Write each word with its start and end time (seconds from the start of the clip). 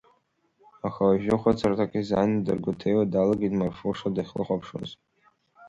Аха 0.87 1.01
уажәы 1.07 1.35
хәыцырҭак 1.41 1.91
изааины 1.99 2.39
даргәаҭеиуа 2.45 3.11
далагеит 3.11 3.53
Марфуша 3.59 4.15
дахьлыхәаԥшуаз. 4.15 4.89